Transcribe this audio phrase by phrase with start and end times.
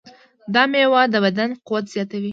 [0.53, 2.29] دا مېوه د بدن قوت زیاتوي.